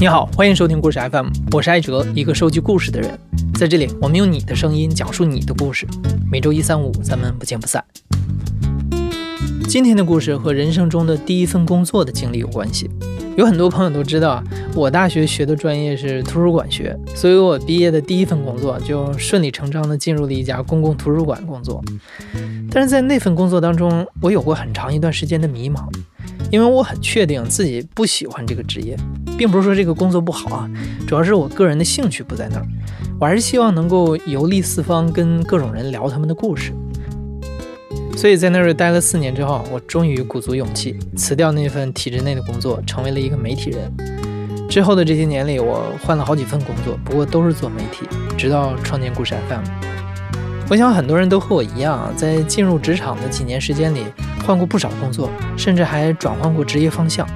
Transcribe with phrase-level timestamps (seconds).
[0.00, 3.18] 你好，欢迎收听故事 FM，我是艾哲，一个收集故事的人。
[3.58, 5.88] 在这里，我们用你的声音讲述你的故事。
[6.30, 7.84] 每周一、三、五，咱们不见不散。
[9.68, 12.88] 今天的故事和人生中的第一份工作的经历有关系。
[13.36, 14.44] 有很多朋友都知道啊，
[14.74, 21.82] 我大学学的专业是图书馆学，所以我毕业的第一份工作就顺理成章的进入了一家公共图书馆工作。
[22.70, 25.86] 但是在那份工作当中，我有过很长一段时间的迷茫。
[26.50, 28.96] 因为我很确定自己不喜欢这个职业，
[29.36, 30.70] 并不是说这个工作不好啊，
[31.06, 32.66] 主要是我个人的兴趣不在那儿。
[33.20, 36.72] 我还是希望能够游历四方，跟各种人聊他们的故事。
[38.16, 43.92] 所以在那儿待了四年之后，我终于鼓足勇气辞掉那份体制内的工作，成为了一个媒体人。
[44.70, 48.06] 之后的这些年里，我换了好几份工作，不过都是做媒体，
[48.38, 49.64] 直到创建故事 FM。
[50.70, 54.04] 我想很多人都和我一样，在进入职场的几年时间里，
[54.44, 57.26] 换过不少工作，甚至还转换过职业方向。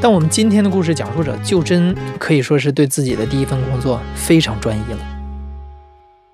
[0.00, 4.98] 但我们今天的故事讲述者就真可以说是对自己的第一份工作非常专一了。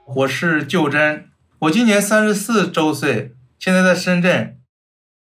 [0.06, 1.27] 我是就真，
[1.58, 4.56] 我今年三十四周岁，现在在深圳。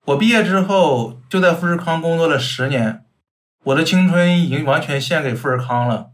[0.06, 3.00] 我毕业之后就在富士康工作了十年，
[3.64, 6.11] 我的青春已经完全献给富士康了。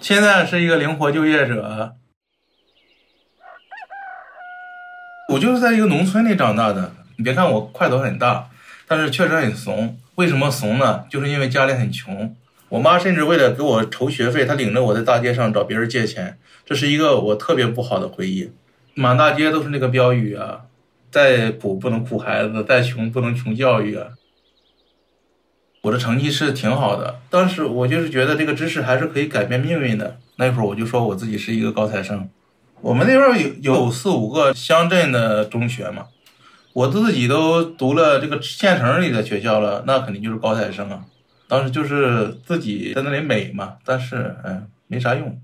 [0.00, 1.96] 现在是一个灵活就业者。
[5.28, 8.48] 我就是在一个农村里长大的，你别看我块头很大，
[8.86, 9.98] 但是确实很怂。
[10.14, 11.04] 为什么怂呢？
[11.10, 12.34] 就是因为家里很穷，
[12.68, 18.52] 我妈甚至为了给我筹学费，她领着我在大街上找别人借钱，这是一个我特别不好的回忆。
[18.94, 20.62] 满大街都是那个标语啊，
[21.10, 24.10] 再苦不能苦孩子，再穷不能穷教育啊。
[25.82, 30.18] 我的成绩是挺好的，当时我就是觉得这个知识还是可以改变命运的。
[30.36, 32.30] 那会儿我就说我自己是一个高材生。
[32.82, 36.06] 我们那边有有四五个乡镇的中学嘛，
[36.72, 41.04] 我自己都读了这个县城里的学校了，那肯定就是高材生啊。
[41.48, 45.40] 当时就是自己在那里美嘛，但是嗯，没啥用。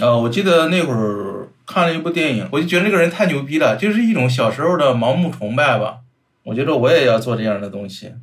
[0.00, 5.98] 啊，我记得那会儿看了一部电影，我就觉得那个人太牛逼了，就是一种小时候的盲目崇拜吧。
[6.44, 8.14] 我觉得我也要做这样的东西，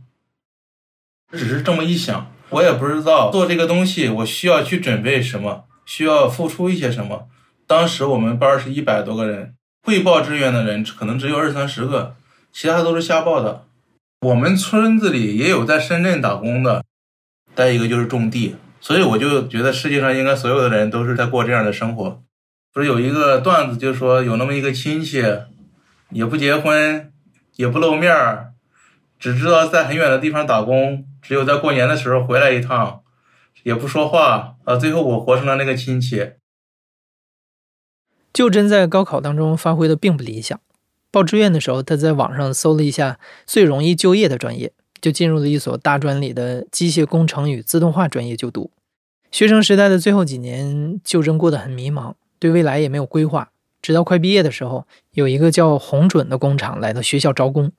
[1.31, 7.27] 只是这么一想，我也不知道做这个东西我需要去准备什么，需要付出一些什么。
[7.65, 12.15] 当时我们班是一百多个人，会报志愿的人可能只有二三十个，
[12.51, 13.65] 其他都是瞎报的。
[14.21, 16.83] 我们村子里也有在深圳打工的，
[17.55, 22.21] 再一个就是种地，所以我就觉得世界上应该所有的人都是在过这样的生活。
[22.71, 25.23] 不是有一个段子，就是说有那么一个亲戚，
[26.09, 27.11] 也不结婚，
[27.55, 28.53] 也不露面儿，
[29.19, 33.01] 只知道在很远的地方打工，只有在过年的时候回来一趟，
[33.63, 34.75] 也不说话啊。
[34.75, 36.31] 最后我活成了那个亲戚。
[38.33, 40.59] 就真在高考当中发挥的并不理想，
[41.11, 48.71] 报志愿的时候，他在网上搜了一下最容易就业的专业，就进入了一所大专里的机械工程与自动化专业就读。
[49.31, 53.51] 学生时代的最后几年，就真过得很迷茫，对未来也没有规划。
[53.81, 57.71] 直到快毕业的时候，有一个叫红准的工厂来到学校招工。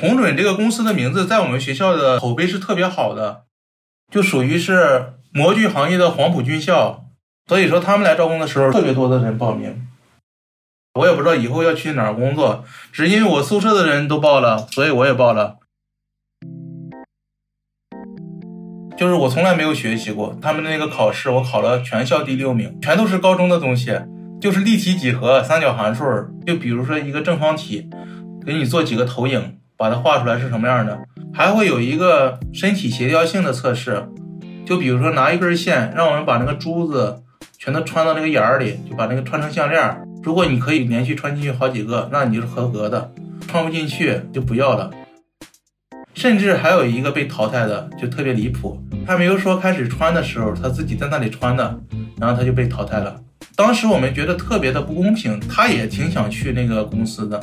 [0.00, 3.44] 红准这个公司的名字在我们学校的口碑是特别好的，
[4.10, 7.01] 就属于是模具行业的黄埔军校。
[7.48, 9.86] 所以说，他们来招工的时候，特别多的人报名。
[10.94, 15.56] 我也不知道以后要去哪儿工作，只因为我宿舍的人都报了，所以我也报了。
[18.96, 23.98] 就是我从来没有学习过他们那个考试，我考了全校第六名，全都是高中的东西，
[24.40, 26.04] 就是立体几何、三角函数。
[26.46, 27.88] 就比如说一个正方体，
[28.46, 31.00] 给你做几个投影，把它画出来是什么样的。
[31.32, 34.08] 还会有一个身体协调性的测试，
[34.66, 37.21] 就比如说拿一根线，让我们把那个珠子。
[37.58, 39.96] 全都穿到那个眼儿里，就把那个穿成项链。
[40.22, 43.10] 如果你可以连续穿进去好几个，那你就是合格的；
[43.48, 44.90] 穿不进去就不要了。
[46.14, 48.80] 甚至还有一个被淘汰的，就特别离谱。
[49.06, 51.80] 他没有说开始穿的时候，他自己在那里穿的，
[52.18, 53.20] 然后他就被淘汰了。
[53.56, 57.40] 当时我们觉得特别的不公平，他也挺想去那个公司的。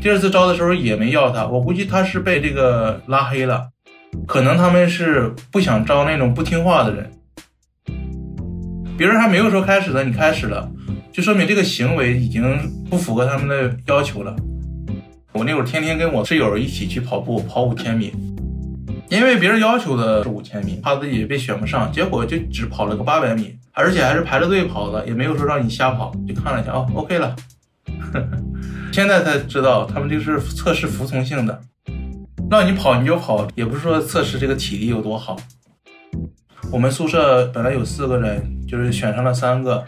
[0.00, 3.68] 第二次招的时候也没要他，我估计他是被这个拉黑了，
[4.26, 7.10] 可能他们是不想招那种不听话的人。
[8.98, 10.68] 别人还没有说开始呢，你开始了，
[11.12, 12.42] 就说明这个行为已经
[12.90, 14.34] 不符合他们的要求了。
[15.32, 18.12] 我那会儿天天跟我室友一起去跑步，跑五千米，
[19.08, 27.36] 因为别人要求的是五千米，怕自己被选不上，结果就只跑了个八百米，而且还是排着队跑的，也没有说让你瞎跑，就看了一下，哦，OK 了。
[28.90, 31.60] 现在才知道他们这是测试服从性的，
[32.50, 35.36] 让你跑你就跑，也不是说测试这个体力有多好。
[36.70, 38.54] 我们宿舍本来有四个人。
[38.68, 39.82] 就是选上了三个，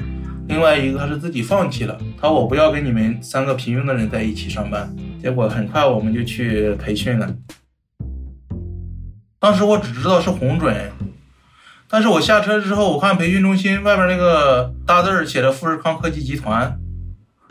[0.49, 4.91] 另外一个他是自己放弃了，他说我不要跟你们三个平庸的人在一起上班。
[5.21, 7.31] 结果很快我们就去培训了。
[9.39, 10.75] 当时我只知道是红准，
[11.91, 16.75] 但是我下车之后，我看培训中心外面那个大字儿写着富士康科技集团，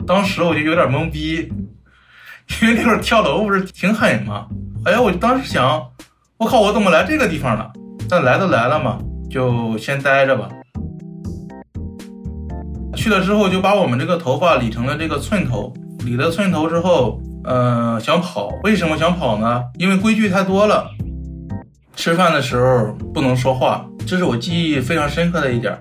[0.04, 1.48] 当时我就有点懵逼，
[2.60, 4.48] 因为那会儿跳楼不是挺狠吗？
[4.84, 5.80] 哎呀，我当时想，
[6.38, 7.72] 我靠，我怎么来这个地方了？
[8.08, 8.98] 但来都来了嘛，
[9.30, 10.48] 就先待着吧。
[12.96, 15.72] 去了之后就把我们这个头发理成了这个寸头，
[16.04, 19.62] 理了寸头之后，呃，想跑，为什么想跑呢？
[19.78, 20.90] 因为规矩太多了。
[21.94, 25.78] 吃饭的时候不能说话，这是我记忆非常深刻的一点。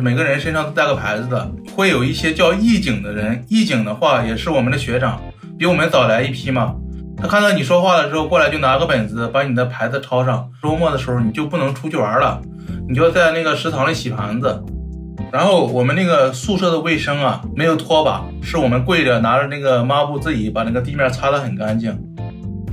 [0.00, 3.44] 每个人身上都带个牌子的，会有一些叫义警的人。
[3.48, 5.20] 义警的话也是我们的学长，
[5.58, 6.74] 比我们早来一批嘛。
[7.20, 10.48] 他看到你说话的时候，过来就拿个本子把你的牌子抄上。
[10.62, 12.40] 周末的时候你就不能出去玩了，
[12.88, 14.62] 你就在那个食堂里洗盘子。
[15.32, 21.98] 然后我们那个宿舍的卫生啊，没有拖把，是我们跪着拿着那个抹布自己把那个地面擦得很干净。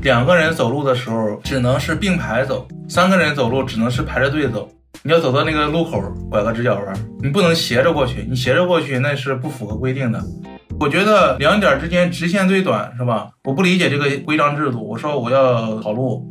[0.04, 4.70] 两个人走路的时候只能是并排走，三个人走路只能是排着队走。
[5.02, 6.00] 你要走到那个路口
[6.30, 10.24] 拐个直角弯，你不能斜着过去，你斜着过去那是不符合规定的。
[10.78, 13.30] 我觉得两点之间直线最短是吧？
[13.46, 14.88] 我不理解这个规章制度。
[14.88, 16.28] 我说我要跑路，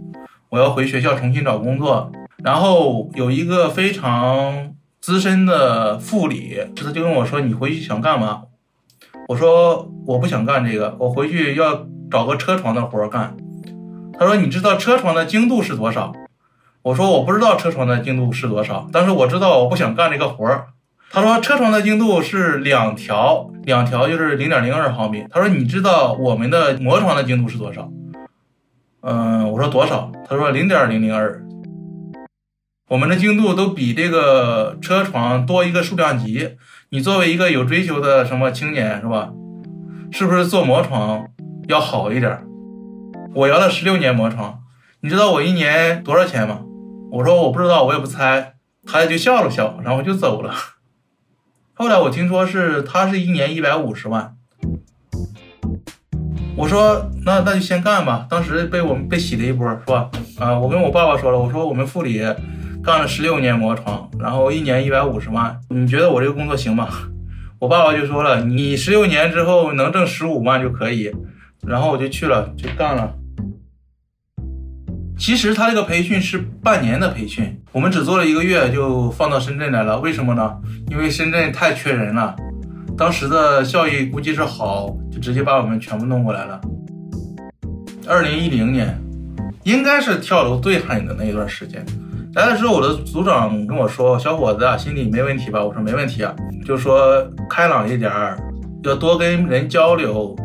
[0.50, 2.12] 我要回学校重新找工作。
[2.42, 8.42] 然后有一个非常资深的副理，他就跟我说：“你回去想干嘛？”
[9.28, 13.36] 我说：“我不想干这个，我回去要找个车床的活干。”
[14.18, 16.12] 他说：“你知道车床的精度是多少？”
[16.82, 20.66] 我说：“我不知道车床的精度是多少，但是我知道我不想干这个活儿。”
[21.14, 27.88] 他说：“车床的精度是两条，两条就是零点零二毫米。”他说：“你知道我们的磨床的精度是多少？”
[29.02, 30.10] 嗯，我说多少？
[30.28, 31.40] 他说零点零零二。
[32.88, 36.56] 我们的精度都比这个车床多一个数量级。
[36.88, 39.30] 你作为一个有追求的什么青年是吧？
[40.10, 41.28] 是不是做磨床
[41.68, 42.42] 要好一点？
[43.36, 44.58] 我摇了十六年磨床，
[45.00, 46.62] 你知道我一年多少钱吗？
[47.12, 48.54] 我说我不知道，我也不猜。
[48.84, 50.52] 他就笑了笑，然后就走了。
[51.76, 54.36] 后来我听说是他是一年一百五十万。
[56.56, 58.26] 我说那那就先干吧。
[58.30, 60.08] 当时被我们被洗了一波，是吧？
[60.38, 62.20] 啊，我跟我爸爸说了，我说我们副理
[62.80, 66.88] 干了十六年磨床，然后一年一百五十万，你觉得我这个工作行吗？
[67.58, 71.10] 我爸爸就说了，你十六年之后能挣十五万就可以。
[71.66, 73.12] 然后我就去了，就干了。
[75.16, 79.98] 其实他这个培训是半年的培训，我们只做了一个月就放到深圳来了。
[80.00, 80.56] 为什么呢？
[80.90, 82.34] 因为深圳太缺人了，
[82.98, 86.60] 当时的效益估计是好，就直接把我们全部弄过来了。
[88.06, 89.00] 二零一零年，
[89.62, 91.84] 应该是跳楼最狠的那一段时间。
[92.34, 96.34] 来的时候，我的组长跟我说：“小伙子啊，心理没问题吧？”我说：“没问题啊。”
[96.66, 98.36] 就说开朗一点儿，
[98.82, 100.36] 要多跟人交流。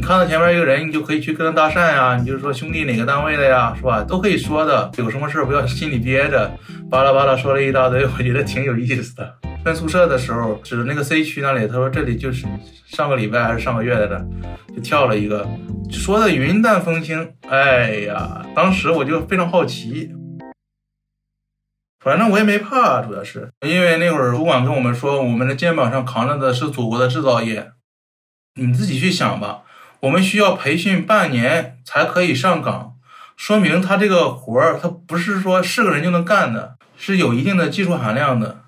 [0.00, 4.02] 你看到前面一个人，你就可以去跟他搭讪呀，你就说兄弟哪个单位的呀，是吧？
[4.02, 4.90] 都可以说的。
[4.96, 6.50] 有什么事不要心里憋着，
[6.90, 9.36] 巴拉巴拉说了一大堆，我觉得挺有意思的。
[9.62, 12.46] 分宿舍的时候，指着那个 C 区那里，他说这里就是
[12.86, 14.26] 上个礼拜还是上个月来的，
[14.74, 15.46] 就跳了一个，
[15.90, 17.34] 说的云淡风轻。
[17.50, 20.12] 哎呀，当时我就非常好奇，
[22.02, 27.72] 反正我也没怕，主要是因为那会儿主管跟我们说，我们的肩膀上扛着的是祖国的制造业，
[28.54, 29.64] 你自己去想吧。
[30.00, 32.96] 我们需要培训半年才可以上岗，
[33.36, 38.62] 说明他这个活儿他不是说是个人就能干的，是有一定的技术含量的，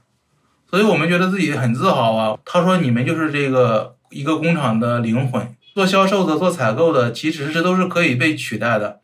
[0.69, 2.39] 所以我们觉得自己很自豪啊。
[2.45, 9.01] 他说你们就是这个一个工厂的灵魂，做销售的、做采购的，其实这都是可以被取代的。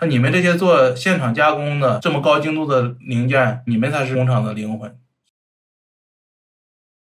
[0.00, 4.98] 那你们这些做现场加工的这么高精度的零件，你们才是工厂的灵魂。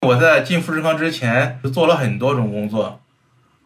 [0.03, 3.01] 我在进富士康之前做了很多种工作。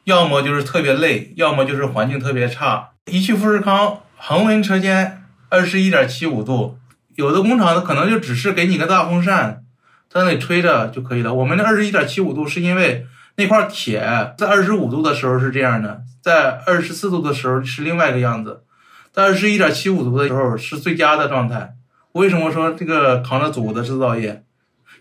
[0.05, 2.91] 要么就是特别累，要么就是环境特别差。
[3.07, 6.79] 一去富士康，恒温车间，二十一点七五度，
[7.17, 9.65] 有的工厂它可能就只是给你个大风扇，
[10.11, 11.33] 在那里吹着就可以了。
[11.33, 13.07] 我们的二十一点七五度是因为
[13.37, 18.63] 那块铁在二十五度的时候是这样的，在二十四度的时候是另外一个样子，
[19.11, 21.75] 在二十一点七五度的时候是最佳的状态。
[22.13, 24.45] 为什么说这个扛着祖国的制造业，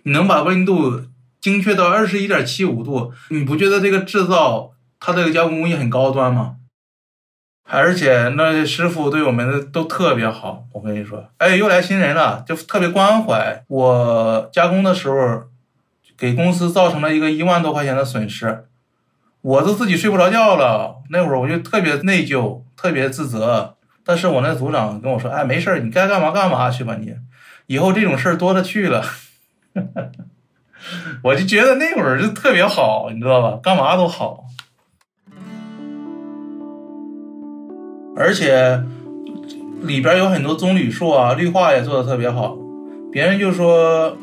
[0.03, 1.01] 你能把温度
[1.41, 4.72] 精确到二十一点七五度，你不觉得这个制造？
[5.05, 6.55] 他这个加工工艺很高端嘛，
[7.69, 10.63] 而且那师傅对我们都特别好。
[10.71, 13.65] 我跟你说，哎，又来新人了，就特别关怀。
[13.67, 15.43] 我加工的时候，
[16.17, 18.69] 给公司造成了一个一万多块钱的损失，
[19.41, 21.01] 我都自己睡不着觉了。
[21.09, 23.75] 那会儿我就特别内疚，特别自责。
[24.05, 27.13] 但是我那组长跟我说，哎，没事儿，你该干嘛干嘛去吧，你
[27.65, 29.03] 以后这种事儿多了去了。
[31.23, 33.59] 我就觉得那会儿就特别好，你知道吧？
[33.61, 34.45] 干嘛都好，
[38.15, 38.81] 而且
[39.81, 42.57] 里边有很多棕榈树啊，绿化也做的特别好。
[43.11, 44.17] 别人就说，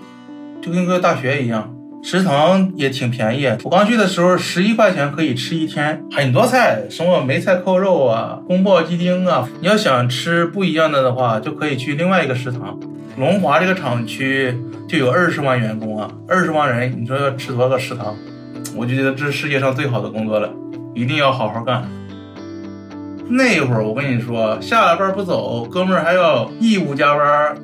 [0.60, 3.46] 就跟个大学一样，食堂也挺便宜。
[3.62, 9.48] 我刚去的时候，十一块钱可以吃一天，很多菜，什么梅菜扣肉啊，宫爆鸡丁啊。
[9.60, 12.78] 你要想吃不一样的的话，就可以去另外一个食堂。
[13.16, 14.56] 龙华这个厂区
[14.88, 18.16] 就有二十万员工啊，二十万人，你说要吃多少个食堂？
[18.76, 20.48] 我就觉得这是世界上最好的工作了，
[20.94, 21.84] 一定要好好干。
[23.30, 27.54] 那会儿我跟你说，下了班不走，哥们儿还要义务加班。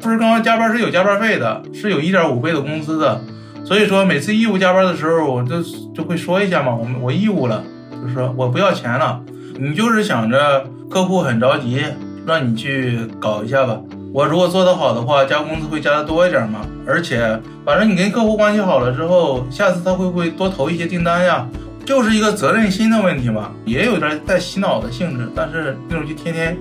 [0.00, 3.20] 不是刚刚加班是有加班费的，是有一点五倍的工资的。
[3.62, 5.62] 所以说每次义务加班的时候，我就
[5.94, 7.62] 就会说一下嘛，我我义务了，
[7.92, 9.20] 就是说我不要钱了。
[9.58, 11.84] 你就是想着客户很着急，
[12.26, 13.78] 让你去搞一下吧。
[14.14, 16.60] 我如果做得好的话，加工资会加的多一点嘛。
[16.86, 21.46] 而且反正你跟客户关系好了之后，下次他会不会多投一些订单呀？
[21.90, 25.28] 就是一个责任心的问题嘛，也有点带洗脑的性质。
[25.34, 26.56] 但是那种就天天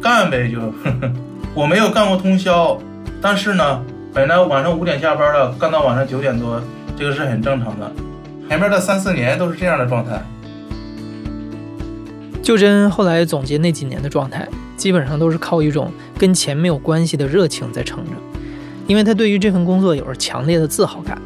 [0.00, 0.60] 干呗，就。
[0.60, 1.12] 呵 呵
[1.56, 2.78] 我没有干过通宵，
[3.20, 3.82] 但是呢，
[4.14, 6.62] 本来晚上五点下班了，干到晚上九点多，
[6.96, 7.92] 这个是很正常的。
[8.48, 10.22] 前面的三四年都是这样的状态。
[12.40, 14.46] 就真后来总结那几年的状态，
[14.76, 18.12] 基本上都是靠一种跟钱没有关系的热情在撑着，
[18.86, 21.20] 因为他对于这份工作有着强烈的自豪感。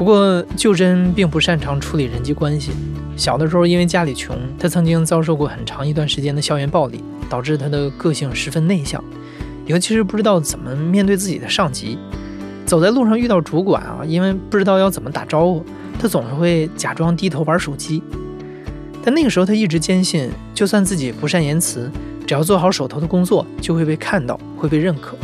[0.00, 2.70] 不过，秀珍并不擅长处理人际关系。
[3.18, 9.04] 小的时候因为家里穷，她曾经遭受过很长一段时间的校园暴力，导致她的个性十分内向。
[9.66, 11.98] 尤其是不知道怎么面对自己的上级，
[12.64, 15.62] 走在路上遇到主管啊，因为不知道要怎么打招呼，
[15.98, 18.02] 她总是会假装低头玩手机。
[19.04, 21.90] 但那个时候她一直坚信，就算自己不善言辞，
[22.26, 25.14] 只要做好手头的工作，就会被看到，会被认可。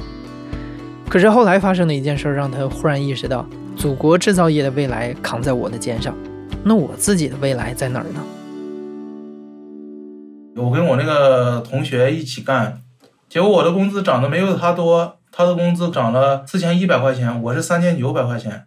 [1.09, 6.17] 可是后来发生的一件事，让她忽然意识到，祖国制造业的未来扛在我的肩上，
[6.65, 8.23] 那我自己的未来在哪儿呢？
[10.57, 12.81] 我跟我那个同学一起干。
[13.29, 18.67] 结果我的工资涨得没有他多，他的工资涨了四千一百块钱，我是三千九百块钱。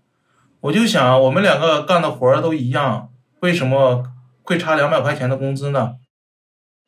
[0.62, 4.04] 我就想，我们两个干的活儿都一样，为什么
[4.44, 5.96] 会差两百块钱的工资呢？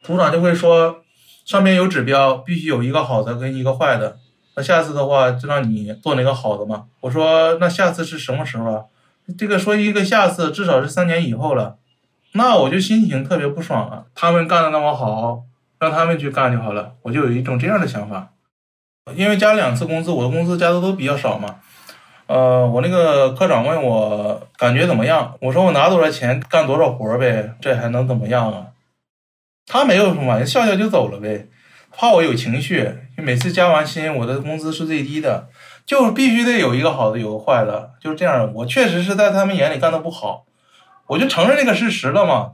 [0.04, 0.98] 组长就会说，
[1.44, 4.18] 上面有指标，必须有一个好的跟一个坏的。
[4.55, 6.86] 那下次的话，就让你做那个好的嘛。
[7.01, 8.84] 我说，那下次是什么时候啊？
[9.38, 11.77] 这个说一个下次，至少是三年以后了。
[12.34, 14.05] 那我就心情特别不爽了。
[14.15, 15.43] 他们干的那么好。
[15.81, 18.34] 让他们去干就好了，我就有一种这样的想法，
[19.15, 21.55] 因为加两次工资，我的工资加的都比较少嘛。
[22.27, 28.67] 呃，我那个科长问我感觉怎么样，我说我拿多少钱干多少活呗，这还能怎么样啊？
[29.65, 31.48] 他没有什么，笑笑就走了呗，
[31.89, 32.88] 怕我有情绪。
[33.22, 35.48] 每次加完薪，我的工资是最低的，
[35.86, 38.51] 就必须得有一个好的，有个坏的，就是这样。
[38.54, 40.46] 我确实是在他们眼里干的不好，
[41.08, 42.54] 我就承认这个事实了嘛。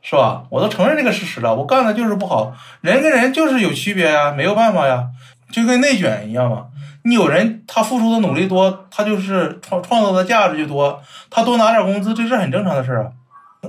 [0.00, 0.44] 是吧？
[0.50, 2.54] 我都承认这个事实了，我干的就是不好。
[2.82, 5.08] 人跟人就是有区别呀，没有办法呀，
[5.50, 6.66] 就跟内卷一样嘛。
[7.02, 13.12] 你有人他付出的努力多，他就是创创造的价值就多，他多拿点工资，这是很正常的事儿。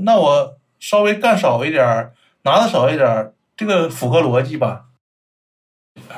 [0.01, 2.11] 那我稍微干少一点，
[2.43, 4.83] 拿的少一点，这个符合逻辑吧？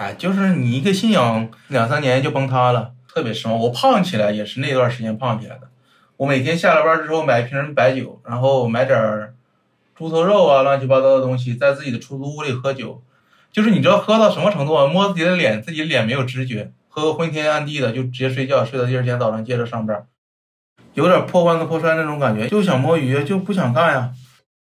[0.01, 3.55] 哎，就是你一个信仰两三年就崩塌了，特别失望。
[3.59, 5.69] 我胖起来也是那段时间胖起来的。
[6.17, 9.35] 我每天下了班之后买一瓶白酒，然后买点儿。
[9.93, 13.03] 猪头肉啊，乱七八糟的东西，在自己的出租屋里喝酒，
[13.51, 14.87] 就是你知道喝到什么程度啊？
[14.87, 20.07] 摸自己的脸，自己脸没有知觉，喝个昏天暗地的，就直接睡觉，睡到第二天早上接着上班，
[20.95, 24.09] 有点破罐子破摔那种感觉，就想摸鱼，就不想干呀。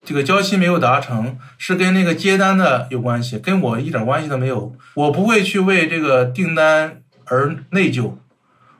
[0.06, 4.74] 这个交期没有达成，是跟那个接单的有关系，跟我一点关系都没有。
[4.96, 8.14] 我不会去为这个订单而内疚，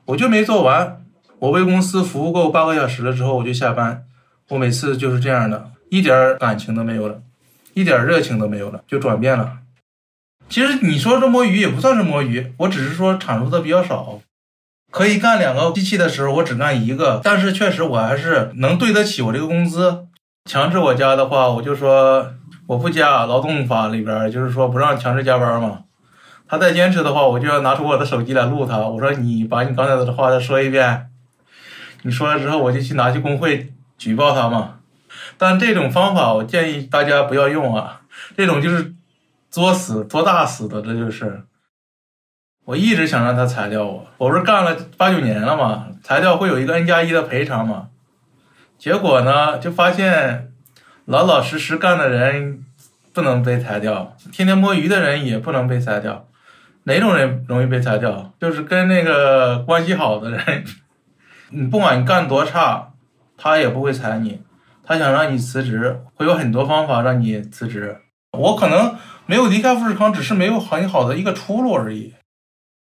[0.06, 1.04] 我就没做完。
[1.40, 4.06] 我为公司服务够八个小时了之后，我就下班。
[4.50, 5.72] 我每次就是这样的。
[5.90, 7.22] 一点感情都没有了，
[7.74, 9.60] 一点热情都没有了，就转变了。
[10.50, 14.20] 其实你说这摸鱼也不算是摸鱼，我只是说产出的比较少。
[14.92, 20.08] 可以干两个机器的时候，我只干一个，但是确实我还是能对得起我这个工资。
[20.50, 22.34] 强制我加的话，我就说
[22.66, 23.28] 我不加。
[23.28, 25.84] 劳动法里边就是说不让强制加班嘛。
[26.48, 28.80] 他再坚持的话，我就要拿出我的手机来录他。
[28.80, 31.12] 我说你把你刚才的话再说一遍。
[32.02, 34.80] 你说了之后，我就去拿去工会举报他嘛。
[35.38, 38.02] 但这种方法我建议大家不要用啊！
[38.36, 38.96] 这种就是
[39.52, 41.44] 作死、作大死的，这就是。
[42.66, 47.89] 我一直想让他裁掉我，我不是干了八九年了嘛，裁掉会有一个 N 加一的赔偿嘛。
[48.80, 50.54] 结果呢，就发现
[51.04, 52.64] 老老实实干的人
[53.12, 56.26] 不能被裁掉，天天摸鱼的人也不能被裁掉。
[56.86, 58.32] 哪种人容易被裁掉？
[58.40, 60.64] 就是跟那个关系好的人，
[61.50, 62.94] 你不管你干多差，
[63.38, 64.42] 他也不会裁你。
[64.86, 67.98] 他想让你辞职，会有很多方法让你辞职。
[68.32, 68.96] 我可能
[69.26, 72.14] 没有离开富士康，只是没有很好的一个出路而已。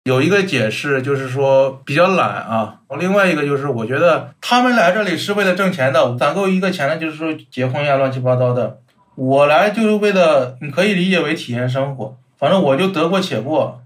[0.03, 2.79] 有一个解释就是说比较懒啊。
[2.99, 8.79] 另外一个就是我觉得他们来这里是为了挣钱的，攒够一个钱呢，就是说结婚呀，乱七八糟的。
[9.15, 12.17] 我来就是为了，你可以理解为体验生活。
[12.37, 13.81] 反正我就得过且过，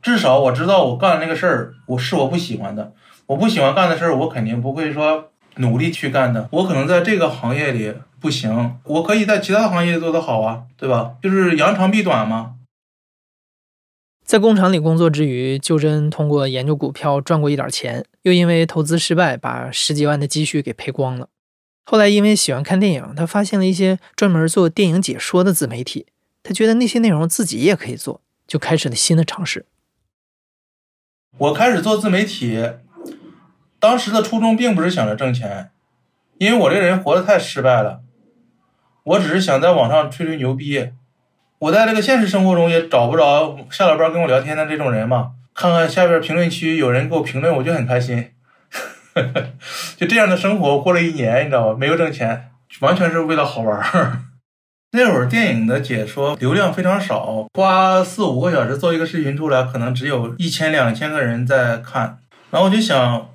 [0.00, 2.92] 至少我知道我干那个事儿我是我不喜欢的，
[3.26, 5.30] 我不喜欢干的事儿，我肯定不会说。
[5.56, 11.14] 努力去干的，我可能在这个行业里不行，我可以在其他行业做得好啊，对吧？
[11.20, 12.52] 就是扬长避短嘛。
[14.28, 21.30] 在工厂里工作之余，就真通过研究股票赚过一点钱，又因为投资失败把十几万的积蓄给赔光了。
[21.86, 26.08] 后来因为喜欢看电影，他发现了一些专门做电影解说的自媒体，
[26.42, 29.64] 他觉得那些内容自己也可以做，就开始了新的尝试。
[31.38, 32.62] 我开始做自媒体。
[33.80, 35.70] 当时的初衷并不是想着挣钱，
[36.36, 38.02] 因为我这人活得太失败了。
[39.04, 40.90] 我只是想在网上吹吹牛逼。
[41.58, 45.32] 我在这个现实生活中也找不着下了班跟我聊天的这种人嘛。
[45.54, 48.30] 看看下边评论区有人给我评论，我就很开心。
[49.96, 51.76] 就这样的生活过了一年，你知道吧？
[51.78, 52.50] 没有挣钱，
[52.80, 54.22] 完全是为了好玩。
[54.92, 62.18] 那会儿电影的解说流量非常少，花四五个小时做一个视频出来，可能只有一千两千个人在看。
[62.50, 63.28] 然后我就想。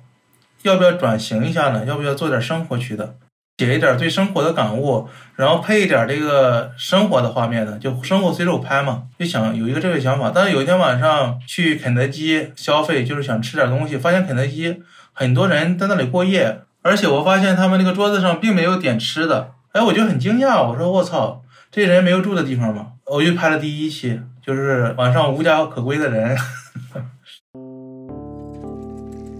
[0.62, 1.84] 要不要转型一下呢？
[1.84, 3.16] 要不要做点生活区的，
[3.56, 7.78] 写一点对生活的感悟，然后配一点这个生活的画面呢？
[7.78, 9.04] 就生活随手拍嘛。
[9.16, 10.32] 就想有一个这个想法。
[10.34, 14.82] 但是有一天晚上去肯德基消费，就是想吃点东西，发现肯德基
[15.12, 19.52] 很多人在那里过夜，而且我发现他们那个桌子上并没有点吃的。
[19.70, 22.88] 哎，我就很惊讶，我说我操，这人没有住的地方吗？
[23.06, 26.36] 我就拍了第一期，就是晚上无家可归的人。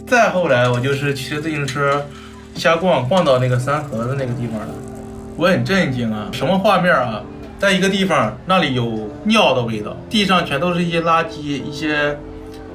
[0.06, 2.06] 再后来，我就是骑着自行车
[2.54, 4.68] 瞎逛，逛到那个三河的那个地方了。
[5.37, 7.20] 我很震惊啊，什么画面啊？
[7.58, 12.17] 在一个地方，那里有尿的味道，地上全都是一些垃圾，一些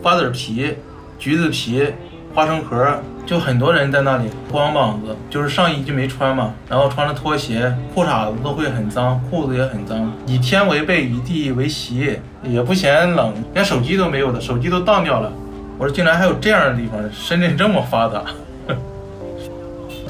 [0.01, 0.73] 瓜子皮、
[1.17, 1.85] 橘子皮、
[2.33, 10.11] 花生壳，就很多人在那里光膀子，就是上衣就没穿嘛，然后穿着拖鞋，裤衩子都会很脏，裤子也很脏。
[10.25, 15.31] 以天为被，以地为席，也不嫌冷，连手机都没有的，手机都当掉了。
[15.77, 16.99] 我说，竟然还有这样的地方！
[17.13, 18.23] 深圳这么发达，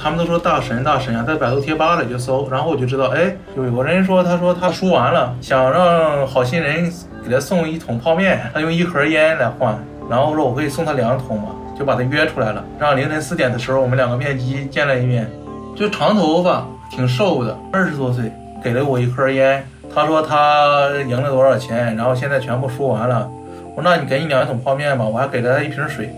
[0.01, 6.89] 他们都说大神大神啊，在百度贴吧里就搜，然后我就知道，哎，有个人说，他说他输完了，想让好心人
[7.23, 9.77] 给他送一桶泡面，他用一盒烟来换，
[10.09, 15.29] 然后说我可以送他两桶嘛，就把他约出来了，让凌晨四点的时候我们两个面基见了一面，
[15.75, 18.31] 就长头发，挺瘦的，二十多岁，
[18.63, 23.29] 给了我一盒烟，他说他赢了多少钱，然后现在全部输完了。
[23.75, 26.09] 我说：“那你给你两桶泡面吧，我还给了他一瓶水，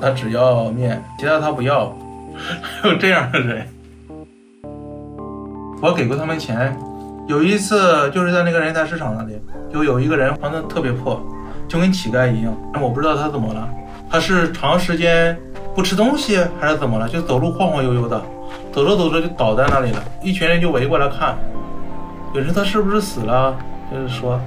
[0.00, 1.94] 他只要面，其他他不要。
[2.62, 3.66] 还有这样的人，
[5.80, 6.76] 我给过他们钱。
[7.26, 9.40] 有一次就是在那个人才市场那里，
[9.72, 11.20] 就有一个人穿的特别破，
[11.66, 12.54] 就跟乞丐一样。
[12.82, 13.68] 我不知道他怎么了，
[14.10, 15.36] 他是长时间
[15.74, 17.08] 不吃东西还是怎么了？
[17.08, 18.20] 就走路晃晃悠悠的，
[18.72, 20.04] 走着走着就倒在那里了。
[20.22, 21.36] 一群人就围过来看，
[22.34, 23.56] 有人他是不是死了？
[23.90, 24.40] 就是说。”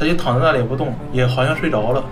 [0.00, 2.04] 他就躺在那里不动，也好像睡着了。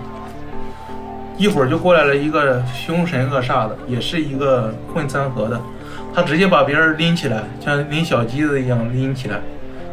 [1.37, 5.61] 一会儿就过来了一个凶神恶煞的，也是一个混三合的。
[6.13, 9.39] 他直接把别人拎起来，像拎小鸡子一样拎起来。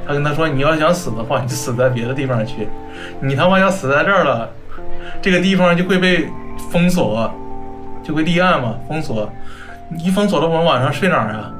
[0.06, 2.68] 他跟他说：“你要想死的话，你就死在别的地方去。
[3.20, 4.50] 你他妈要死在这儿了，
[5.20, 6.28] 这个地方就会被
[6.70, 7.30] 封锁，
[8.02, 9.30] 就会立案嘛，封锁。
[9.98, 11.52] 一封锁了，我们晚上睡哪儿啊？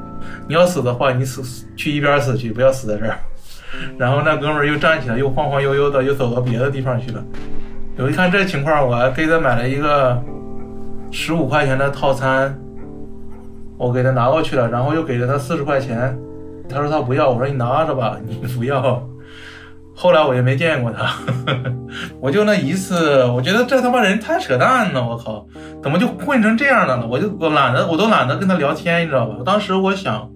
[0.46, 1.42] 你要死的话，你死
[1.76, 3.18] 去一边死去，不要死在这儿。
[3.98, 7.22] ”然后那哥们儿又站起来，又晃晃悠悠的，又走到别的地方去了。
[7.96, 10.20] 我一看这情况，我还给他买了一个
[11.10, 12.58] 十五块钱的套餐，
[13.78, 16.16] 我给他拿过去了，然后又给了他四十块钱。
[16.68, 19.00] 他说他不要，我说你拿着吧，你 不要。
[19.94, 21.14] 后来我也没见过他，
[22.20, 25.46] 我就那一次，我觉得这他妈人太扯淡了，我靠，
[25.82, 27.06] 怎么就混成这样的了？
[27.06, 29.36] 我就我懒得，我都懒得跟他聊天，你知道吧？
[29.46, 30.30] 当时我想。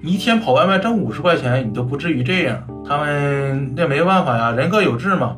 [0.00, 2.62] 你一天跑外卖挣五十块钱，你都不至于这样。
[2.88, 5.36] 他们那没办法呀，人各有志嘛。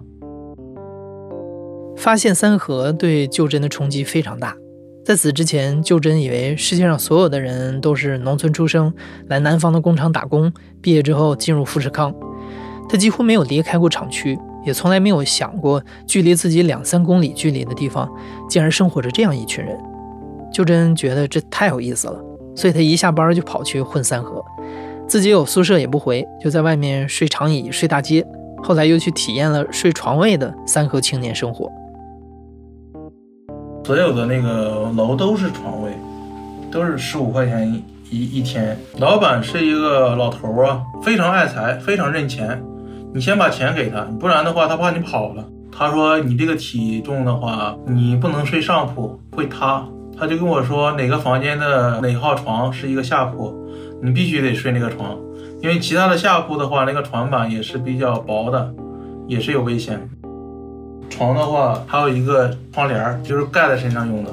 [2.00, 4.56] 发现三河对旧真的冲击非常大。
[5.04, 8.90] 在此之前，旧真以为世界上所有的人都是农村出生，
[9.26, 12.14] 来南方的工厂打工，毕业之后进入富士康。
[12.88, 18.10] 他几乎没有离开过厂区，也从来没有想过距离自己两三公里距离的地方，
[18.48, 19.78] 竟然生活着这样一群人。
[20.50, 22.18] 旧真觉得这太有意思了。
[22.56, 24.42] 所以他一下班就跑去混三河，
[25.06, 28.26] 自己有宿舍也不回，就在外面睡长椅、睡大街。
[28.62, 31.70] 后来又去体验了睡床位的三河青年生活。
[33.90, 35.90] 所有的那个楼都是床位，
[36.70, 38.78] 都是十五块钱一一一天。
[39.00, 42.62] 老板是一个老头儿啊，非常爱财，非常认钱。
[43.12, 45.44] 你先把钱给他，不然的话他怕你跑了。
[45.76, 49.84] 他说你这个体重的话，你不能睡上铺，会塌。
[50.16, 53.52] 他就跟我说哪个房间的哪号床是一个下铺，
[54.00, 55.18] 你必须得睡那个床，
[55.60, 58.72] 因为其他的下铺的话，那个床板也是比较薄的，
[59.26, 60.08] 也是有危险。
[61.10, 64.30] 床的话还有一个窗帘儿，就是盖在身上用的，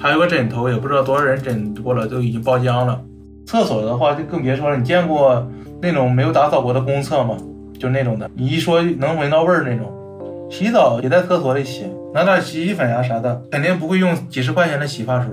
[0.00, 3.00] 还有个枕头，也不知道多少人枕过了，都已经包浆了。
[3.46, 5.46] 厕所的话就更别说了，你见过
[5.80, 7.36] 那种没有打扫过的公厕吗？
[7.78, 9.92] 就那种的，你一说能闻到味儿那种。
[10.50, 15.30] 洗澡也在厕所里洗，拿点洗衣粉呀啥的，肯定不会用几十块钱的洗发水。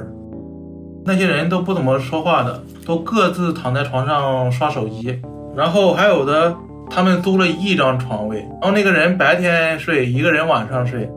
[1.05, 5.21] 那些人都不怎么说话的，都各自躺在床上刷手机。
[5.55, 6.55] 然后还有的，
[6.89, 11.09] 他们租了一张床位，然后那个人白天睡，一个人晚上睡。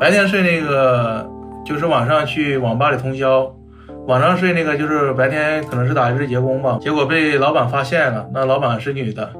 [0.00, 1.30] 白天睡那个
[1.64, 3.54] 就是晚上去网吧里通宵，
[4.08, 6.78] 晚上睡那个就是白天可能是打日结工吧。
[6.80, 9.30] 结果被老板发现了，那老板是女的，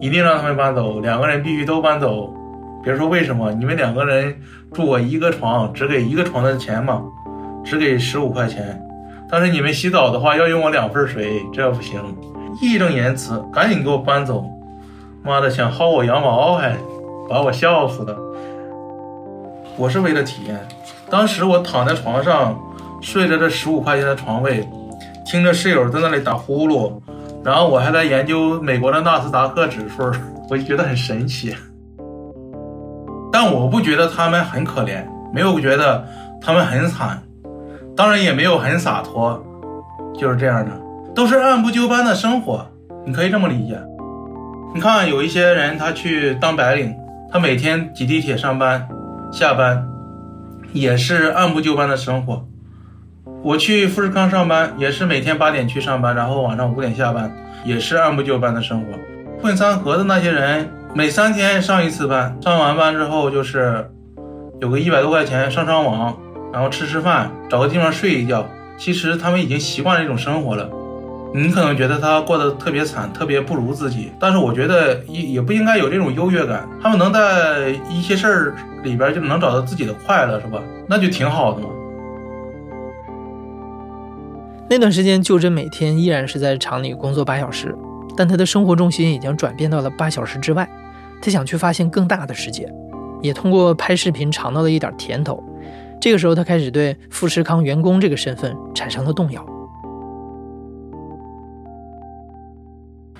[0.00, 2.34] 一定让他们搬走，两个人必须都搬走。
[2.82, 4.34] 别说为什么，你们两个人
[4.72, 7.02] 住我一个床，只给一个床的钱嘛，
[7.64, 8.80] 只给十五块钱。
[9.30, 12.00] 但是你们洗澡的话要用我两份水，这不行。
[12.60, 14.44] 义正言辞，赶紧给我搬走！
[15.24, 16.76] 妈的，想薅我羊毛还
[17.30, 18.14] 把我笑死了。
[19.78, 20.60] 我是为了体验，
[21.08, 22.54] 当时我躺在床上
[23.00, 24.68] 睡着这十五块钱的床位，
[25.24, 26.92] 听着室友在那里打呼噜，
[27.42, 30.02] 然后我还在研究美国的纳斯达克指数，
[30.50, 31.56] 我就觉得很神奇。
[33.32, 36.04] 但我不觉得他们很可怜，没有觉得
[36.38, 37.18] 他们很惨，
[37.96, 39.42] 当然也没有很洒脱，
[40.18, 40.70] 就是这样的，
[41.14, 42.64] 都是按部就班的生活，
[43.06, 43.80] 你可以这么理解。
[44.74, 46.92] 你看，有一些人他去当白领，
[47.30, 48.88] 他每天挤地铁上班、
[49.30, 49.86] 下班，
[50.72, 52.44] 也是按部就班的生活。
[53.44, 57.32] 我去富士康上班，也是每天八点去上班，然后晚上五点下班，
[57.64, 58.86] 也是按部就班的生活。
[59.40, 60.68] 混三河的那些人。
[60.92, 63.90] 每三天上一次班，上完班之后就是
[64.60, 66.16] 有个一百多块钱上上网，
[66.52, 68.48] 然后吃吃饭，找个地方睡一觉。
[68.76, 70.68] 其实他们已经习惯了这种生活了。
[71.36, 76.64] 你可能觉得他过得特别惨，特别不如自己，但是我觉得也也不应该有这种优越感。
[76.80, 80.62] 他们能在一些事儿里边就能找到自己的快乐，是吧？
[80.88, 81.66] 那就挺好的嘛。
[84.70, 87.76] 那段时间，就真每天依然是在厂里工作八小时，
[88.16, 90.68] 但他的生活重心已经转变到了八小时之外。
[91.20, 92.72] 他想去发现更大的世界，
[93.20, 95.42] 也通过拍视频尝到了一点甜头。
[96.00, 99.44] 这个时候，他开始对富士康员工这个身份产生了动摇。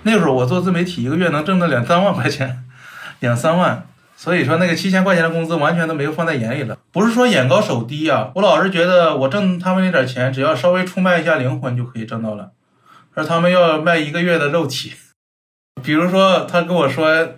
[0.05, 2.65] 那时候我做自媒体，一个月能挣到两三万块钱，
[3.21, 3.87] 两三万。
[4.17, 6.79] 所以说，那个七千块钱的工资完全都没有放在眼里了。
[6.93, 12.53] 不是说眼高手低啊，我老是觉得我挣他们那点钱，只要稍微出卖一下灵魂就可以挣到了，
[13.15, 14.93] 而他们要卖一个月的肉体。
[15.83, 17.29] 比如说，他跟我说。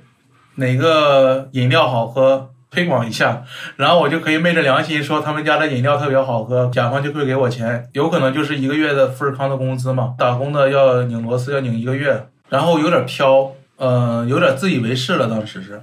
[0.59, 3.43] 哪个饮料好喝，推广一下，
[3.77, 10.15] 然后我就可以昧着良心说他们家的饮料特别好喝，甲方就会给我钱，有可能就是一个月的富士康的工资嘛。
[10.17, 15.29] 打工的要拧螺丝要拧一个月，然后有点飘，嗯，有点自以为是了。
[15.29, 15.83] 当时是，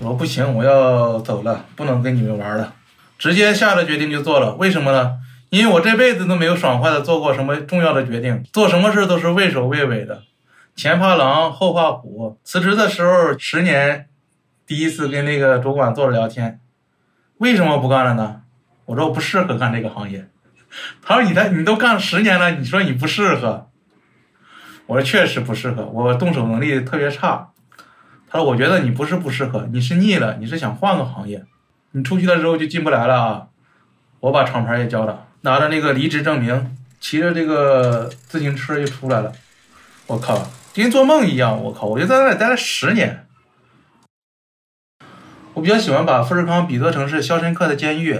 [0.00, 2.74] 我说不行，我要走了，不能跟你们玩了，
[3.18, 4.54] 直接下了决定就做了。
[4.56, 5.18] 为什么呢？
[5.50, 10.22] 因为我这辈子都没有爽快的做过什么重要的决定，做什么事都是畏首畏尾的。
[10.74, 12.38] 前怕狼后怕虎。
[12.42, 14.08] 辞职的时候，十年
[14.66, 16.60] 第一次跟那个主管坐着聊天，
[17.38, 18.42] 为什么不干了呢？
[18.86, 20.28] 我说我不适合干这个行业。
[21.02, 23.70] 他说你的你都干了十年了，你说你不适合？
[24.86, 27.50] 我说确实不适合，我动手能力特别差。
[28.28, 31.44] 他说我觉得你不是不适合，你是腻了，你是想换个行业。
[31.92, 33.46] 你出去了之后就进不来了啊！
[34.20, 39.32] 我把厂牌也交了，拿着那个离职证明，骑着这个自行车就出来了。
[40.08, 40.50] 我靠！
[40.74, 41.86] 跟做梦一样，我靠！
[41.86, 43.26] 我就在那里待了十年。
[45.52, 48.14] 我比较喜欢把富士康比作成是《肖申克的监狱》，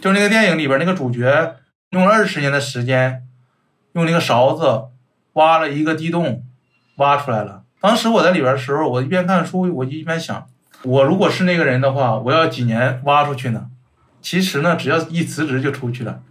[0.00, 1.54] 就是那个电影里边那个主角
[1.90, 3.22] 用了二十年的时间，
[3.92, 4.88] 用那个勺子
[5.34, 6.44] 挖了一个地洞，
[6.96, 7.62] 挖出来了。
[7.80, 10.46] 当时我在里边的时候，我一边看书，我就一边想，
[10.82, 13.68] 我如果是那个人的话，我要几年挖出去呢？
[14.20, 16.22] 其实呢，只要一辞职就出去了。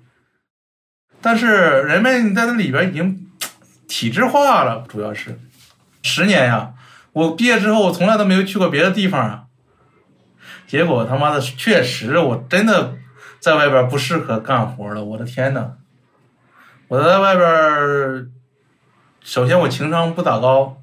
[1.21, 3.27] 但是人们在那里边已经
[3.87, 5.37] 体制化了，主要是。
[6.01, 6.73] 十年呀！
[7.13, 9.43] 我毕业之后，我从来都没有去过别的地方啊。
[10.65, 12.95] 结果他妈的，确实我真的
[13.39, 15.03] 在外边不适合干活了。
[15.03, 15.73] 我的天呐！
[16.87, 18.31] 我在外边，
[19.23, 20.81] 首先我情商不咋高，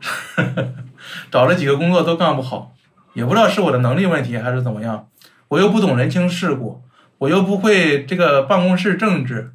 [1.30, 2.72] 找了几个工作都干不好，
[3.14, 5.08] 也不知道是我的能力问题还是怎么样。
[5.48, 6.82] 我又不懂人情世故，
[7.18, 9.52] 我又不会这个办公室政治，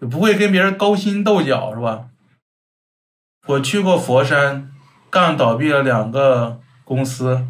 [0.00, 2.06] 也不会跟别人勾心斗角，是吧？
[3.46, 4.70] 我去过佛山，
[5.10, 7.46] 干倒闭了两个公司，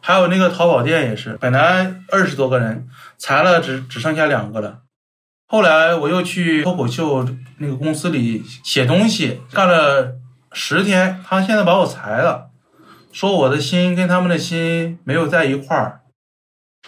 [0.00, 4.82] 还有那个淘宝店也是，本来二十多个人，裁了只只剩下两个了。
[5.48, 7.24] 后来我又去脱口秀
[7.58, 10.16] 那个公司里写东西，干了
[10.52, 12.50] 十天，他现在把我裁了，
[13.12, 16.00] 说我的心跟他们的心没有在一块儿。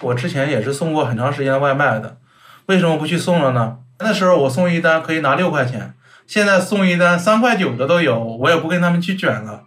[0.01, 2.19] 我之前也是送过很长时间外卖的，
[2.67, 3.79] 为什么不去送了呢？
[4.01, 5.95] 那时候我送一单可以拿六块钱，
[6.27, 9.65] 现在送一单三块九的都有，我也不跟他们去卷了。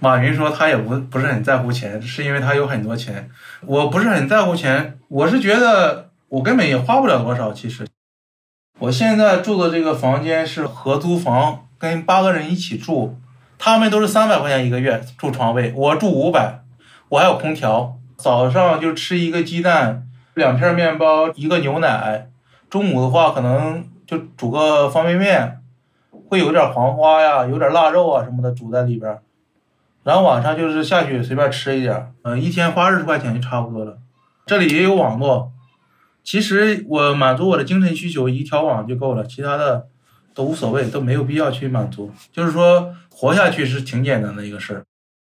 [0.00, 3.30] 马云说他也不不是很在乎钱，是因为他有很多钱。
[3.62, 7.86] 我不是很在乎钱，我是觉得我根本也花不了多少，其实。
[8.80, 13.14] 我现在住的这个房间是合租房，跟八个人一起住，
[13.58, 16.60] 他们都是三百块钱一个月住床位，我住五百，
[17.10, 22.30] 我还有空调，早上就吃一个鸡蛋，两片面包，一个牛奶，
[22.70, 25.58] 中午的话可能就煮个方便面，
[26.30, 29.18] 会有点黄花呀，有点腊肉啊什么的煮在里边，
[30.04, 33.98] 然后晚上就是下去随便吃一点，嗯，一天花二十块钱就差不多了，
[34.46, 35.52] 这里也有网络。
[36.30, 39.88] 其实我满足我的精神需求一条网就够了，其他的
[40.32, 42.14] 都无所谓，都没有必要去满足。
[42.32, 44.84] 就是说活下去是挺简单的一个事儿，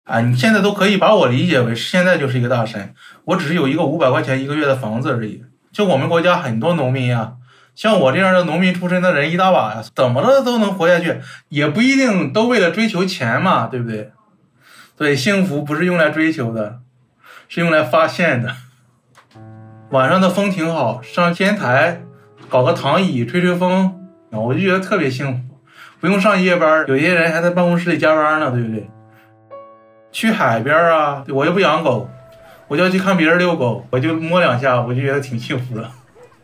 [0.04, 2.94] 啊，你现在都可以把我理解为现在就是一个大神，
[3.26, 5.44] 我只是有一个五百块钱一个月的房子而已。
[5.72, 7.38] 就我们国家很多农民呀，
[7.74, 14.12] 像我这样的农民出身的人一大把呀，怎么着都能活下去，也不一定都为了追求钱嘛，对不对？
[14.96, 16.82] 对，幸福不是用来追求的，
[17.50, 18.56] 是用来发现的。
[19.94, 22.02] 晚上的风挺好，上天台
[22.50, 23.94] 搞个躺椅吹吹风，
[24.32, 25.60] 我就觉得特别幸福，
[26.00, 26.84] 不用上夜班。
[26.88, 28.90] 有些人还在办公室里加班呢，对不对？
[30.12, 32.10] 去海边啊，我又不养狗，
[32.68, 35.92] 我就要去看别人遛狗，我就摸两下，我就觉得挺幸福的，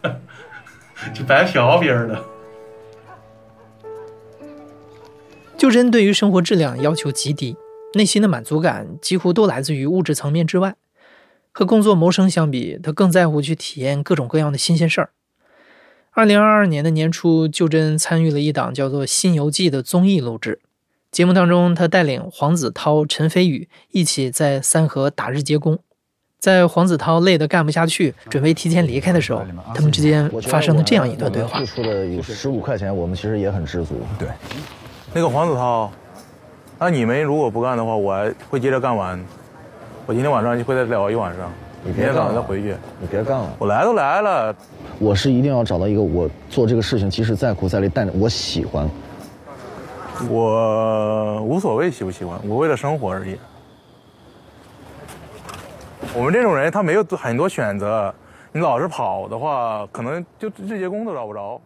[1.12, 2.24] 就白嫖别人的。
[5.58, 7.58] 就真对于生活质量要求极低，
[7.96, 10.76] 内心的满足感几乎都来自于物质层面之外。
[11.52, 15.10] 和工作谋生相比，他更在乎去体验各种各样的新鲜事儿。
[16.12, 20.60] 二零二二年的年初，就真参与了一档叫做《新游记》的综艺录制。
[21.12, 25.80] 节目当中，他带领黄子韬、陈飞宇一起在三河打日结工。
[26.38, 34.02] 在黄子韬累得干不下去，准备提前离开的时候，他们之间发生了这样一段对话：付出了有十五块钱，我们其实也很知足。
[34.18, 34.28] 对，
[35.14, 35.92] 那个黄子韬，
[36.80, 39.24] 那你们如果不干的话，我还会接着干完。
[40.10, 41.52] 我今天晚上就会再聊一晚上，
[41.84, 42.76] 你别干了，再回去。
[43.00, 44.56] 你别干了，我来都来了，
[44.98, 48.90] 我是一定要找到一个我做这个事情，即使再苦再累，但我喜欢。
[50.28, 53.38] 我无所谓喜不喜欢，我为了生活而已。
[56.16, 58.12] 我们这种人他没有很多选择，
[58.52, 61.62] 你老是跑的话，可能就这些工都找不着。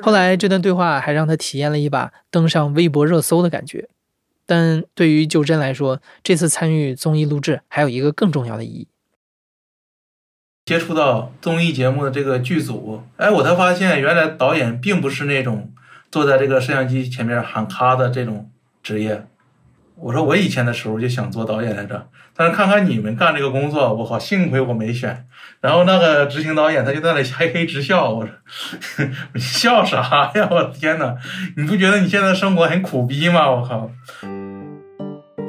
[0.00, 3.86] 后来这段对话还让他体验了一把登上微博热搜的感觉。
[4.46, 8.88] 但对于就真来说，这次参与综艺录制还有一个更重要的意义。
[10.64, 15.72] 接触到综艺节目的这个剧组，哎，我才发现原来导演并不是那种
[16.10, 18.50] 坐在这个摄像机前面喊咔的这种
[18.82, 19.26] 职业。
[19.94, 25.26] 我说我以前的时候就想做导演来着，但是看看你们干这个工作，我靠，幸亏我没选。
[25.60, 28.34] 然后那个执行导演他就在那嘿嘿直笑，我说
[29.38, 30.48] 笑啥呀？
[30.50, 31.16] 我天哪，
[31.56, 33.50] 你不觉得你现在生活很苦逼吗？
[33.50, 33.90] 我靠！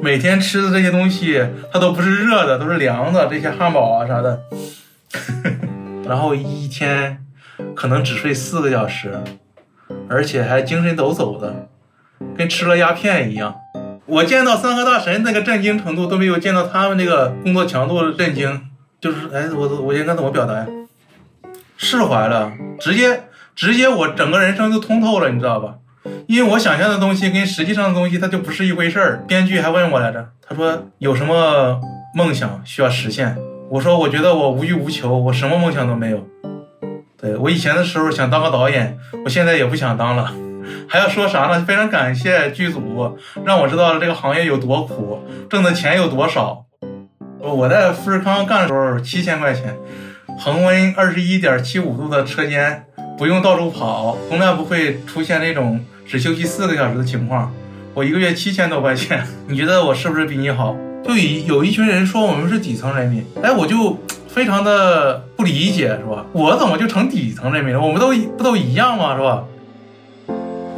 [0.00, 3.26] 每天吃的这些东西，它都不是热的，都是凉的。
[3.26, 4.40] 这些汉堡啊啥的，
[6.06, 7.24] 然后一天
[7.74, 9.20] 可能只睡四个小时，
[10.08, 11.68] 而且还精神抖擞的，
[12.36, 13.54] 跟吃了鸦片一样。
[14.06, 18.68] 我见到三河大神那个震惊程度都没有见到他们那个工作强度震惊，
[19.00, 20.66] 就是哎，我我应该怎么表达呀？
[21.76, 25.74] 释怀了，直接直接我整个人生就通透了，你知道吧？
[26.26, 29.24] 因为我想象的东西跟实际上的东西，它就不是一回事儿。
[29.26, 31.80] 编剧还问我来着，他说有什么
[32.14, 33.36] 梦想需要实现？
[33.70, 36.26] 我说我觉得我无欲无求，我什么梦想都没有。
[37.20, 40.32] 对我以前的时候想当个导演，我现在也不想当了。
[40.86, 41.64] 还要说啥呢？
[41.66, 46.64] 非常感谢剧组，让我知道了这个行业有多苦，挣的钱有多少。
[47.40, 49.76] 我在富士康干的时候，七千块钱，
[50.38, 52.84] 恒温二十一点七五度的车间。
[53.16, 57.52] 不用到处跑，从来不会出现那种只休息四个小时的情况。
[57.92, 60.74] 我一个月七千多块钱， 你觉得我是不是比你好？
[61.04, 66.24] 就有一群人说我们是底层人民，哎，我就非常的不理解，是吧？
[66.32, 67.80] 我怎么就成底层人民了？
[67.80, 69.16] 我们都不都一样吗？
[69.16, 69.44] 是吧？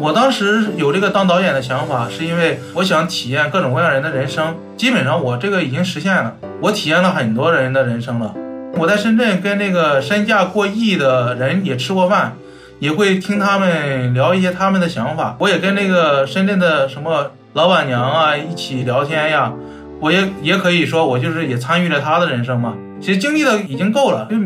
[0.00, 4.56] 我当时有这个当导演的想法，是因为我想体验各种各样人的人生。
[4.76, 8.34] 基本上我这个已经实现了，我体验了很多人的人生了。
[8.74, 12.36] 我在深圳跟那个身价过亿的人也吃过饭，
[12.80, 15.36] 也会听他们聊一些他们的想法。
[15.38, 19.52] 我也跟那个深圳的什么老板娘啊一起聊天呀，
[20.00, 22.76] 我也也可以说我就是也参与了他的人生嘛。
[23.00, 24.36] 其实经历的已经够了，就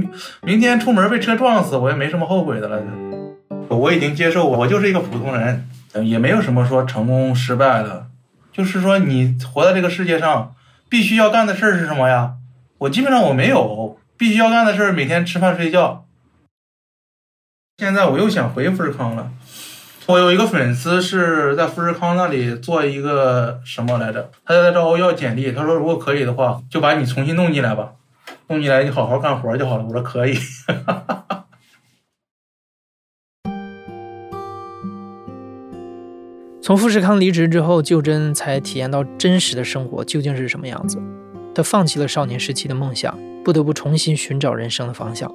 [0.42, 2.78] 明天出门被车撞死，我也没什么后悔的了。
[3.68, 5.66] 我已经接受，我就是一个普通人，
[6.04, 8.06] 也没有什么说成功失败的。
[8.52, 10.52] 就是说，你活在这个世界上，
[10.88, 12.34] 必须要干的事儿是什么呀？
[12.78, 16.03] 我基本上我没有必须要干的事儿，每天吃饭睡觉。
[17.76, 19.32] 现在我又想回富士康了。
[20.06, 24.30] 我有一个粉丝是在富士康那里做一个什么来着？
[24.44, 27.94] 他就在找我要简历，他说如果可以的话，就把你重新弄进来吧，
[28.46, 29.84] 弄进来你好好干活就好了。
[29.84, 30.38] 我说可以。
[36.62, 41.02] 从富士康离职之后，就真才体验到真实的生活究竟是什么样子。
[41.52, 45.28] 他放弃了少年时期的梦想，不得不重新寻找人生的方向。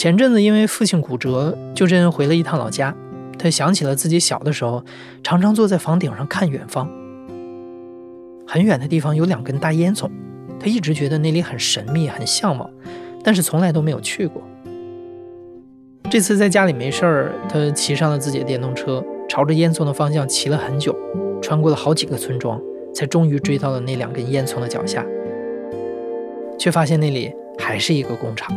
[0.00, 2.96] 前阵子因为父亲骨折，旧真回了一趟老家。
[3.38, 4.82] 他想起了自己小的时候，
[5.22, 6.90] 常常坐在房顶上看远方。
[8.46, 10.08] 很远的地方有两根大烟囱，
[10.58, 12.70] 他一直觉得那里很神秘、很向往，
[13.22, 14.42] 但是从来都没有去过。
[16.10, 19.04] 这次在家里没事儿，他骑上了自己的电动车。
[19.28, 20.96] 朝着烟囱的方向骑了很久，
[21.42, 22.58] 穿过了好几个村庄，
[22.94, 25.04] 才终于追到了那两根烟囱的脚下，
[26.58, 28.50] 却发现那里还是一个工厂。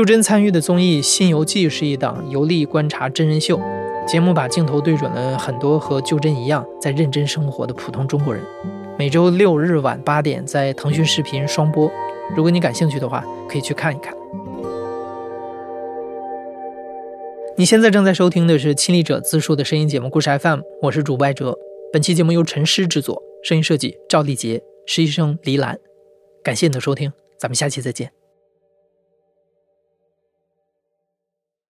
[0.00, 3.60] 就真参与的综艺《新游记》是一档游历观察真人秀，
[4.08, 8.42] 节目把镜头对准了很多和就真一样在认真生活的普通中国人。
[8.98, 11.92] 每周六日晚八点在腾讯视频双播，
[12.34, 14.14] 如果你感兴趣的话，可以去看一看。
[17.58, 21.54] 你现在正在收听的是亲历者自述的声音节目《故事 FM》，我是主播哲。
[21.92, 25.78] 本期节目由陈诗制作，声音设计赵丽杰，实习生黎兰。
[26.42, 28.10] 感谢你的收听，咱们下期再见。